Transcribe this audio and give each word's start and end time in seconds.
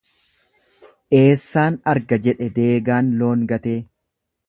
Eessaan 1.19 1.79
arga 1.93 2.21
jedhe 2.29 2.51
deegaan 2.59 3.15
loon 3.23 3.49
gatee. 3.53 3.79